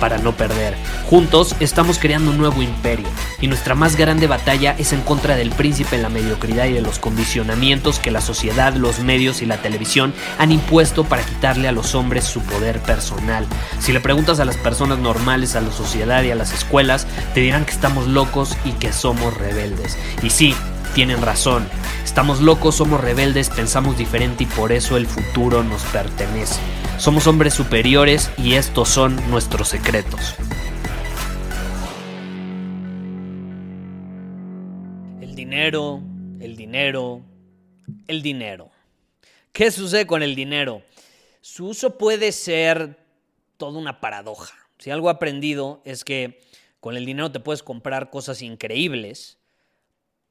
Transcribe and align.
para 0.00 0.18
no 0.18 0.32
perder. 0.32 0.74
Juntos 1.08 1.54
estamos 1.60 1.98
creando 1.98 2.30
un 2.30 2.38
nuevo 2.38 2.62
imperio 2.62 3.08
y 3.40 3.46
nuestra 3.46 3.74
más 3.74 3.96
grande 3.96 4.26
batalla 4.26 4.74
es 4.78 4.92
en 4.92 5.00
contra 5.02 5.36
del 5.36 5.50
príncipe, 5.50 5.98
la 5.98 6.08
mediocridad 6.08 6.66
y 6.66 6.72
de 6.72 6.80
los 6.80 6.98
condicionamientos 6.98 7.98
que 7.98 8.10
la 8.10 8.20
sociedad, 8.20 8.74
los 8.74 9.00
medios 9.00 9.42
y 9.42 9.46
la 9.46 9.58
televisión 9.58 10.14
han 10.38 10.52
impuesto 10.52 11.04
para 11.04 11.24
quitarle 11.24 11.68
a 11.68 11.72
los 11.72 11.94
hombres 11.94 12.24
su 12.24 12.40
poder 12.42 12.80
personal. 12.80 13.46
Si 13.80 13.92
le 13.92 14.00
preguntas 14.00 14.40
a 14.40 14.44
las 14.44 14.56
personas 14.56 14.98
normales, 14.98 15.56
a 15.56 15.60
la 15.60 15.72
sociedad 15.72 16.22
y 16.22 16.30
a 16.30 16.34
las 16.34 16.52
escuelas, 16.52 17.06
te 17.34 17.40
dirán 17.40 17.64
que 17.64 17.72
estamos 17.72 18.06
locos 18.06 18.56
y 18.64 18.72
que 18.72 18.92
somos 18.92 19.36
rebeldes. 19.36 19.98
Y 20.22 20.30
sí, 20.30 20.54
tienen 20.94 21.20
razón. 21.20 21.68
Estamos 22.04 22.40
locos, 22.40 22.76
somos 22.76 23.00
rebeldes, 23.00 23.50
pensamos 23.50 23.98
diferente 23.98 24.44
y 24.44 24.46
por 24.46 24.70
eso 24.70 24.96
el 24.96 25.06
futuro 25.06 25.64
nos 25.64 25.82
pertenece. 25.86 26.60
Somos 26.98 27.26
hombres 27.26 27.52
superiores 27.52 28.30
y 28.38 28.54
estos 28.54 28.88
son 28.88 29.16
nuestros 29.28 29.68
secretos. 29.68 30.36
El 35.20 35.34
dinero, 35.34 36.00
el 36.40 36.56
dinero, 36.56 37.22
el 38.06 38.22
dinero. 38.22 38.70
¿Qué 39.52 39.72
sucede 39.72 40.06
con 40.06 40.22
el 40.22 40.36
dinero? 40.36 40.82
Su 41.40 41.66
uso 41.66 41.98
puede 41.98 42.30
ser 42.30 42.98
toda 43.56 43.78
una 43.78 44.00
paradoja. 44.00 44.54
Si 44.78 44.90
algo 44.90 45.08
he 45.08 45.12
aprendido 45.12 45.82
es 45.84 46.04
que 46.04 46.40
con 46.78 46.96
el 46.96 47.04
dinero 47.04 47.32
te 47.32 47.40
puedes 47.40 47.62
comprar 47.62 48.10
cosas 48.10 48.42
increíbles, 48.42 49.38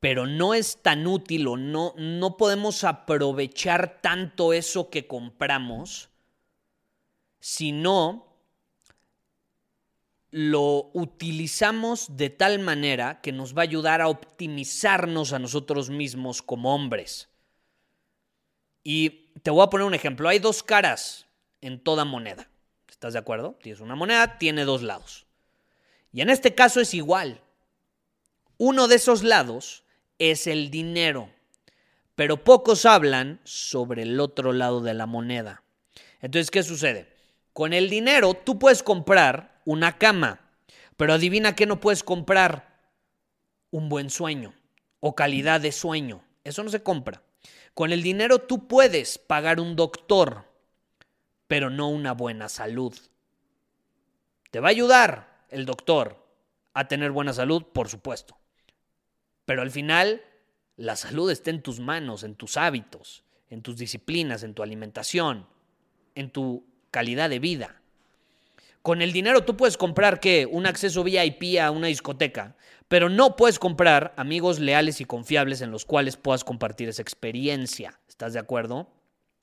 pero 0.00 0.26
no 0.26 0.54
es 0.54 0.82
tan 0.82 1.06
útil 1.06 1.46
o 1.48 1.56
no, 1.56 1.94
no 1.96 2.36
podemos 2.36 2.84
aprovechar 2.84 4.00
tanto 4.02 4.52
eso 4.52 4.90
que 4.90 5.06
compramos 5.06 6.10
si 7.40 7.72
no 7.72 8.26
lo 10.30 10.90
utilizamos 10.92 12.16
de 12.16 12.28
tal 12.28 12.58
manera 12.58 13.20
que 13.22 13.32
nos 13.32 13.56
va 13.56 13.62
a 13.62 13.64
ayudar 13.64 14.00
a 14.02 14.08
optimizarnos 14.08 15.32
a 15.32 15.38
nosotros 15.38 15.88
mismos 15.88 16.42
como 16.42 16.74
hombres. 16.74 17.30
Y 18.82 19.32
te 19.42 19.50
voy 19.50 19.64
a 19.64 19.70
poner 19.70 19.86
un 19.86 19.94
ejemplo. 19.94 20.28
Hay 20.28 20.38
dos 20.38 20.62
caras 20.62 21.26
en 21.60 21.82
toda 21.82 22.04
moneda. 22.04 22.50
¿Estás 22.88 23.14
de 23.14 23.18
acuerdo? 23.18 23.56
Tienes 23.62 23.80
una 23.80 23.94
moneda, 23.94 24.36
tiene 24.38 24.64
dos 24.64 24.82
lados. 24.82 25.26
Y 26.12 26.20
en 26.20 26.30
este 26.30 26.54
caso 26.54 26.80
es 26.80 26.92
igual. 26.92 27.40
Uno 28.58 28.88
de 28.88 28.96
esos 28.96 29.22
lados 29.22 29.84
es 30.18 30.46
el 30.46 30.70
dinero, 30.70 31.30
pero 32.14 32.44
pocos 32.44 32.86
hablan 32.86 33.40
sobre 33.44 34.02
el 34.02 34.18
otro 34.20 34.52
lado 34.52 34.80
de 34.80 34.94
la 34.94 35.06
moneda. 35.06 35.62
Entonces, 36.20 36.50
¿qué 36.50 36.62
sucede? 36.62 37.12
Con 37.52 37.72
el 37.72 37.88
dinero 37.88 38.34
tú 38.34 38.58
puedes 38.58 38.82
comprar 38.82 39.60
una 39.64 39.98
cama, 39.98 40.40
pero 40.96 41.12
adivina 41.12 41.54
qué 41.54 41.66
no 41.66 41.80
puedes 41.80 42.02
comprar 42.02 42.90
un 43.70 43.88
buen 43.88 44.10
sueño 44.10 44.54
o 45.00 45.14
calidad 45.14 45.60
de 45.60 45.72
sueño. 45.72 46.24
Eso 46.44 46.62
no 46.62 46.70
se 46.70 46.82
compra. 46.82 47.22
Con 47.74 47.92
el 47.92 48.02
dinero 48.02 48.38
tú 48.38 48.66
puedes 48.66 49.18
pagar 49.18 49.60
un 49.60 49.76
doctor, 49.76 50.44
pero 51.46 51.70
no 51.70 51.88
una 51.88 52.12
buena 52.12 52.48
salud. 52.48 52.96
Te 54.50 54.60
va 54.60 54.68
a 54.68 54.70
ayudar 54.70 55.44
el 55.50 55.66
doctor 55.66 56.26
a 56.72 56.88
tener 56.88 57.10
buena 57.10 57.32
salud, 57.32 57.64
por 57.64 57.88
supuesto. 57.88 58.38
Pero 59.46 59.62
al 59.62 59.70
final, 59.70 60.22
la 60.76 60.96
salud 60.96 61.30
está 61.30 61.50
en 61.50 61.62
tus 61.62 61.80
manos, 61.80 62.22
en 62.22 62.34
tus 62.34 62.58
hábitos, 62.58 63.24
en 63.48 63.62
tus 63.62 63.78
disciplinas, 63.78 64.42
en 64.42 64.52
tu 64.52 64.62
alimentación, 64.62 65.46
en 66.14 66.30
tu 66.30 66.66
calidad 66.90 67.30
de 67.30 67.38
vida. 67.38 67.80
Con 68.82 69.02
el 69.02 69.12
dinero 69.12 69.44
tú 69.44 69.56
puedes 69.56 69.76
comprar 69.76 70.20
qué? 70.20 70.46
Un 70.46 70.66
acceso 70.66 71.02
VIP 71.02 71.58
a 71.60 71.70
una 71.70 71.86
discoteca, 71.88 72.56
pero 72.88 73.08
no 73.08 73.34
puedes 73.34 73.58
comprar 73.58 74.14
amigos 74.16 74.60
leales 74.60 75.00
y 75.00 75.04
confiables 75.04 75.60
en 75.60 75.70
los 75.70 75.84
cuales 75.84 76.16
puedas 76.16 76.44
compartir 76.44 76.88
esa 76.88 77.02
experiencia. 77.02 77.98
¿Estás 78.08 78.32
de 78.32 78.38
acuerdo? 78.38 78.88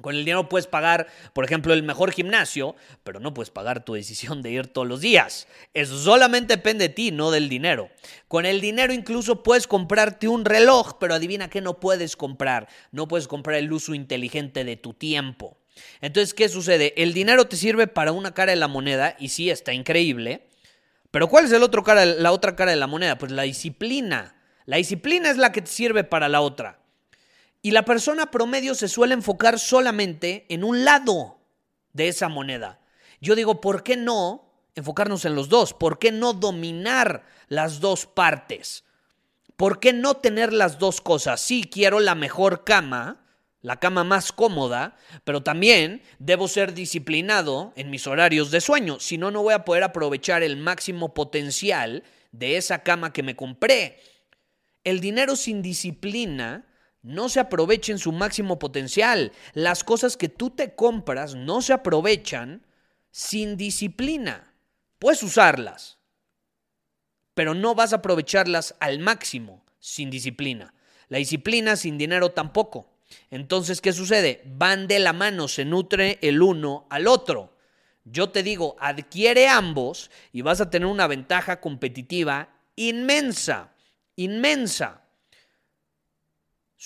Con 0.00 0.16
el 0.16 0.24
dinero 0.24 0.48
puedes 0.48 0.66
pagar, 0.66 1.06
por 1.32 1.44
ejemplo, 1.44 1.72
el 1.72 1.84
mejor 1.84 2.10
gimnasio, 2.10 2.74
pero 3.04 3.20
no 3.20 3.32
puedes 3.32 3.50
pagar 3.50 3.84
tu 3.84 3.94
decisión 3.94 4.42
de 4.42 4.50
ir 4.50 4.66
todos 4.66 4.88
los 4.88 5.00
días. 5.00 5.46
Eso 5.72 5.98
solamente 5.98 6.56
depende 6.56 6.88
de 6.88 6.94
ti, 6.94 7.10
no 7.12 7.30
del 7.30 7.48
dinero. 7.48 7.90
Con 8.26 8.44
el 8.44 8.60
dinero 8.60 8.92
incluso 8.92 9.42
puedes 9.42 9.66
comprarte 9.66 10.26
un 10.26 10.44
reloj, 10.44 10.98
pero 10.98 11.14
adivina 11.14 11.48
qué 11.48 11.60
no 11.60 11.78
puedes 11.78 12.16
comprar. 12.16 12.68
No 12.90 13.06
puedes 13.06 13.28
comprar 13.28 13.56
el 13.56 13.72
uso 13.72 13.94
inteligente 13.94 14.64
de 14.64 14.76
tu 14.76 14.94
tiempo. 14.94 15.56
Entonces, 16.00 16.34
¿qué 16.34 16.48
sucede? 16.48 16.92
El 16.96 17.14
dinero 17.14 17.46
te 17.46 17.56
sirve 17.56 17.86
para 17.86 18.12
una 18.12 18.34
cara 18.34 18.52
de 18.52 18.56
la 18.56 18.68
moneda 18.68 19.16
y 19.18 19.28
sí, 19.28 19.48
está 19.48 19.72
increíble. 19.72 20.48
Pero 21.10 21.28
¿cuál 21.28 21.44
es 21.44 21.52
el 21.52 21.62
otro 21.62 21.84
cara, 21.84 22.04
la 22.04 22.32
otra 22.32 22.56
cara 22.56 22.72
de 22.72 22.76
la 22.76 22.88
moneda? 22.88 23.16
Pues 23.16 23.30
la 23.30 23.42
disciplina. 23.44 24.34
La 24.66 24.78
disciplina 24.78 25.30
es 25.30 25.36
la 25.36 25.52
que 25.52 25.62
te 25.62 25.70
sirve 25.70 26.02
para 26.02 26.28
la 26.28 26.40
otra. 26.40 26.83
Y 27.64 27.70
la 27.70 27.86
persona 27.86 28.30
promedio 28.30 28.74
se 28.74 28.88
suele 28.88 29.14
enfocar 29.14 29.58
solamente 29.58 30.44
en 30.50 30.64
un 30.64 30.84
lado 30.84 31.38
de 31.94 32.08
esa 32.08 32.28
moneda. 32.28 32.78
Yo 33.22 33.34
digo, 33.34 33.62
¿por 33.62 33.82
qué 33.82 33.96
no 33.96 34.52
enfocarnos 34.74 35.24
en 35.24 35.34
los 35.34 35.48
dos? 35.48 35.72
¿Por 35.72 35.98
qué 35.98 36.12
no 36.12 36.34
dominar 36.34 37.24
las 37.48 37.80
dos 37.80 38.04
partes? 38.04 38.84
¿Por 39.56 39.80
qué 39.80 39.94
no 39.94 40.12
tener 40.12 40.52
las 40.52 40.78
dos 40.78 41.00
cosas? 41.00 41.40
Sí, 41.40 41.64
quiero 41.64 42.00
la 42.00 42.14
mejor 42.14 42.64
cama, 42.64 43.24
la 43.62 43.80
cama 43.80 44.04
más 44.04 44.30
cómoda, 44.30 44.98
pero 45.24 45.42
también 45.42 46.02
debo 46.18 46.48
ser 46.48 46.74
disciplinado 46.74 47.72
en 47.76 47.88
mis 47.88 48.06
horarios 48.06 48.50
de 48.50 48.60
sueño, 48.60 49.00
si 49.00 49.16
no, 49.16 49.30
no 49.30 49.42
voy 49.42 49.54
a 49.54 49.64
poder 49.64 49.84
aprovechar 49.84 50.42
el 50.42 50.58
máximo 50.58 51.14
potencial 51.14 52.04
de 52.30 52.58
esa 52.58 52.82
cama 52.82 53.14
que 53.14 53.22
me 53.22 53.36
compré. 53.36 54.00
El 54.84 55.00
dinero 55.00 55.34
sin 55.34 55.62
disciplina 55.62 56.66
no 57.04 57.28
se 57.28 57.38
aprovecha 57.38 57.92
en 57.92 57.98
su 57.98 58.10
máximo 58.10 58.58
potencial. 58.58 59.30
Las 59.52 59.84
cosas 59.84 60.16
que 60.16 60.28
tú 60.28 60.50
te 60.50 60.74
compras 60.74 61.34
no 61.34 61.62
se 61.62 61.74
aprovechan 61.74 62.66
sin 63.10 63.56
disciplina. 63.56 64.52
Puedes 64.98 65.22
usarlas, 65.22 65.98
pero 67.34 67.54
no 67.54 67.74
vas 67.74 67.92
a 67.92 67.96
aprovecharlas 67.96 68.74
al 68.80 68.98
máximo 68.98 69.64
sin 69.78 70.10
disciplina. 70.10 70.74
La 71.08 71.18
disciplina 71.18 71.76
sin 71.76 71.98
dinero 71.98 72.32
tampoco. 72.32 72.90
Entonces, 73.30 73.82
¿qué 73.82 73.92
sucede? 73.92 74.42
Van 74.46 74.88
de 74.88 74.98
la 74.98 75.12
mano, 75.12 75.46
se 75.46 75.66
nutre 75.66 76.18
el 76.22 76.40
uno 76.40 76.86
al 76.88 77.06
otro. 77.06 77.54
Yo 78.04 78.30
te 78.30 78.42
digo, 78.42 78.76
adquiere 78.80 79.46
ambos 79.46 80.10
y 80.32 80.40
vas 80.40 80.62
a 80.62 80.70
tener 80.70 80.86
una 80.86 81.06
ventaja 81.06 81.60
competitiva 81.60 82.48
inmensa, 82.76 83.74
inmensa. 84.16 85.03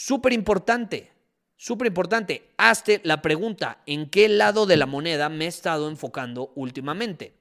Súper 0.00 0.32
importante, 0.32 1.10
súper 1.56 1.88
importante. 1.88 2.52
Hazte 2.56 3.00
la 3.02 3.20
pregunta, 3.20 3.82
¿en 3.84 4.08
qué 4.08 4.28
lado 4.28 4.64
de 4.64 4.76
la 4.76 4.86
moneda 4.86 5.28
me 5.28 5.46
he 5.46 5.48
estado 5.48 5.88
enfocando 5.88 6.52
últimamente? 6.54 7.34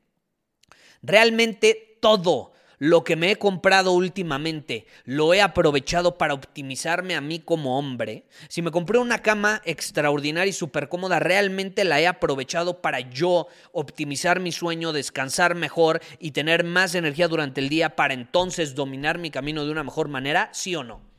Realmente 1.03 2.00
todo 2.01 2.53
lo 2.79 3.03
que 3.03 3.16
me 3.16 3.29
he 3.29 3.35
comprado 3.35 3.91
últimamente 3.91 4.88
lo 5.06 5.35
he 5.35 5.41
aprovechado 5.44 6.18
para 6.18 6.34
optimizarme 6.34 7.16
a 7.16 7.22
mí 7.22 7.38
como 7.38 7.77
hombre. 7.77 8.25
Si 8.50 8.63
me 8.63 8.71
compré 8.71 8.98
una 8.98 9.21
cama 9.21 9.62
extraordinaria 9.63 10.50
y 10.50 10.53
súper 10.53 10.89
cómoda, 10.89 11.19
realmente 11.19 11.83
la 11.83 12.01
he 12.01 12.07
aprovechado 12.07 12.81
para 12.81 13.01
yo 13.01 13.45
optimizar 13.71 14.39
mi 14.39 14.51
sueño, 14.51 14.94
descansar 14.94 15.53
mejor 15.53 16.01
y 16.18 16.31
tener 16.31 16.63
más 16.63 16.95
energía 16.95 17.27
durante 17.27 17.62
el 17.62 17.69
día 17.69 17.95
para 17.95 18.15
entonces 18.15 18.74
dominar 18.74 19.19
mi 19.19 19.30
camino 19.30 19.63
de 19.63 19.71
una 19.71 19.83
mejor 19.83 20.07
manera, 20.07 20.50
sí 20.53 20.75
o 20.75 20.83
no. 20.83 21.17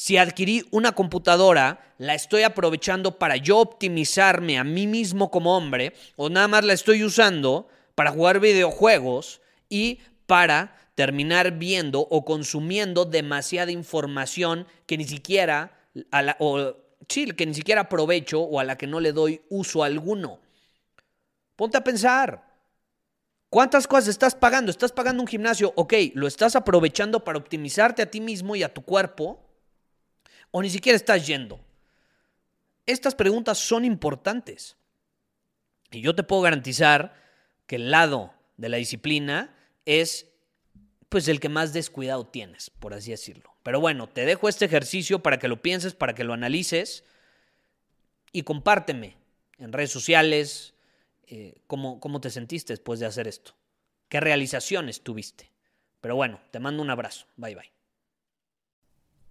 Si 0.00 0.16
adquirí 0.16 0.64
una 0.70 0.92
computadora, 0.92 1.92
la 1.98 2.14
estoy 2.14 2.44
aprovechando 2.44 3.18
para 3.18 3.34
yo 3.34 3.58
optimizarme 3.58 4.56
a 4.56 4.62
mí 4.62 4.86
mismo 4.86 5.28
como 5.32 5.56
hombre 5.56 5.92
o 6.14 6.30
nada 6.30 6.46
más 6.46 6.64
la 6.64 6.72
estoy 6.72 7.02
usando 7.02 7.66
para 7.96 8.12
jugar 8.12 8.38
videojuegos 8.38 9.40
y 9.68 9.98
para 10.26 10.76
terminar 10.94 11.58
viendo 11.58 11.98
o 11.98 12.24
consumiendo 12.24 13.06
demasiada 13.06 13.72
información 13.72 14.68
que 14.86 14.96
ni 14.96 15.02
siquiera 15.02 15.76
o, 16.38 16.76
que 17.08 17.46
ni 17.46 17.54
siquiera 17.54 17.80
aprovecho 17.80 18.40
o 18.40 18.60
a 18.60 18.64
la 18.64 18.78
que 18.78 18.86
no 18.86 19.00
le 19.00 19.10
doy 19.10 19.42
uso 19.48 19.82
alguno. 19.82 20.38
Ponte 21.56 21.76
a 21.76 21.82
pensar. 21.82 22.46
¿Cuántas 23.50 23.88
cosas 23.88 24.06
estás 24.06 24.36
pagando? 24.36 24.70
¿Estás 24.70 24.92
pagando 24.92 25.24
un 25.24 25.26
gimnasio? 25.26 25.72
Ok, 25.74 25.94
¿lo 26.14 26.28
estás 26.28 26.54
aprovechando 26.54 27.24
para 27.24 27.38
optimizarte 27.38 28.00
a 28.02 28.08
ti 28.08 28.20
mismo 28.20 28.54
y 28.54 28.62
a 28.62 28.72
tu 28.72 28.82
cuerpo? 28.82 29.47
¿O 30.50 30.62
ni 30.62 30.70
siquiera 30.70 30.96
estás 30.96 31.26
yendo? 31.26 31.60
estas 32.88 33.14
preguntas 33.14 33.58
son 33.58 33.84
importantes. 33.84 34.76
Y 35.90 36.00
yo 36.00 36.14
te 36.14 36.22
puedo 36.22 36.42
garantizar 36.42 37.14
que 37.66 37.76
el 37.76 37.90
lado 37.90 38.32
de 38.56 38.70
la 38.70 38.78
disciplina 38.78 39.54
es 39.84 40.26
pues 41.10 41.28
el 41.28 41.38
que 41.38 41.50
más 41.50 41.72
descuidado 41.72 42.26
tienes, 42.26 42.70
por 42.70 42.94
así 42.94 43.10
decirlo. 43.10 43.54
Pero 43.62 43.80
bueno, 43.80 44.08
te 44.08 44.24
dejo 44.24 44.48
este 44.48 44.64
ejercicio 44.64 45.22
para 45.22 45.38
que 45.38 45.48
lo 45.48 45.60
pienses, 45.60 45.94
para 45.94 46.14
que 46.14 46.24
lo 46.24 46.32
analices 46.32 47.04
y 48.32 48.42
compárteme 48.42 49.16
en 49.58 49.72
redes 49.72 49.90
sociales 49.90 50.74
eh, 51.26 51.60
cómo, 51.66 52.00
cómo 52.00 52.22
te 52.22 52.30
sentiste 52.30 52.72
después 52.72 53.00
de 53.00 53.06
hacer 53.06 53.28
esto. 53.28 53.54
¿Qué 54.08 54.20
realizaciones 54.20 55.02
tuviste? 55.02 55.50
Pero 56.00 56.16
bueno, 56.16 56.40
te 56.50 56.58
mando 56.58 56.82
un 56.82 56.90
abrazo. 56.90 57.26
Bye 57.36 57.54
bye. 57.54 57.77